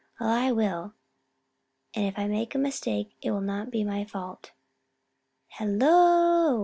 [0.19, 0.95] Well, I will,
[1.93, 4.51] and if I make a mistake it will not be my fault.
[5.49, 6.59] Hello!